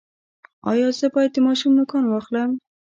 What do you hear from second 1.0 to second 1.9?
باید د ماشوم